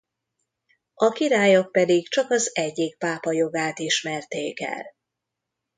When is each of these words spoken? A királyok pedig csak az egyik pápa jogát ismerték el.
A 0.93 1.09
királyok 1.09 1.71
pedig 1.71 2.09
csak 2.09 2.31
az 2.31 2.51
egyik 2.55 2.97
pápa 2.97 3.31
jogát 3.31 3.79
ismerték 3.79 4.61
el. 4.61 4.95